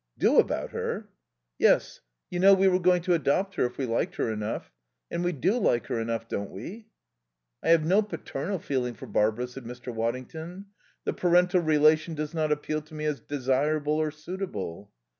"Do 0.17 0.39
about 0.39 0.71
her?" 0.71 1.09
"Yes. 1.59 2.01
You 2.31 2.39
know 2.39 2.55
we 2.55 2.67
were 2.67 2.79
going 2.79 3.03
to 3.03 3.13
adopt 3.13 3.53
her 3.53 3.65
if 3.67 3.77
we 3.77 3.85
liked 3.85 4.15
her 4.15 4.31
enough. 4.33 4.71
And 5.11 5.23
we 5.23 5.31
do 5.31 5.59
like 5.59 5.85
her 5.85 5.99
enough, 5.99 6.27
don't 6.27 6.49
we?" 6.49 6.87
"I 7.61 7.69
have 7.69 7.85
no 7.85 8.01
paternal 8.01 8.57
feeling 8.57 8.95
for 8.95 9.05
Barbara," 9.05 9.45
said 9.47 9.63
Mr. 9.63 9.93
Waddington. 9.93 10.65
"The 11.03 11.13
parental 11.13 11.61
relation 11.61 12.15
does 12.15 12.33
not 12.33 12.51
appeal 12.51 12.81
to 12.81 12.95
me 12.95 13.05
as 13.05 13.19
desirable 13.19 13.93
or 13.97 14.09
suitable." 14.09 14.91